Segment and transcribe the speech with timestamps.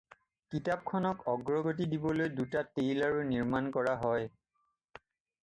[0.53, 4.27] কিতাপখনক অগ্ৰগতি দিবলৈ দুটা ট্ৰেইলাৰো নিৰ্মাণ কৰা হয়।